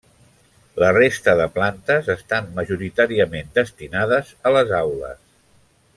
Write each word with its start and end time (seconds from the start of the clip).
La 0.83 0.87
resta 0.97 1.35
de 1.41 1.45
plantes 1.57 2.09
estan 2.15 2.49
majoritàriament 2.61 3.55
destinades 3.61 4.33
a 4.51 4.55
les 4.57 4.75
aules. 4.83 5.25